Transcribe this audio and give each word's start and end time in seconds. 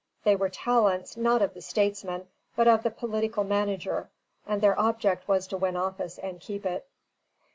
They 0.23 0.35
were 0.35 0.49
talents, 0.49 1.15
not 1.15 1.43
of 1.43 1.53
the 1.53 1.61
statesman, 1.61 2.25
but 2.55 2.67
of 2.67 2.81
the 2.81 2.89
political 2.89 3.43
manager, 3.43 4.09
and 4.47 4.59
their 4.59 4.79
object 4.79 5.27
was 5.27 5.45
to 5.49 5.57
win 5.57 5.75
office 5.77 6.17
and 6.17 6.39
keep 6.41 6.65
it. 6.65 6.87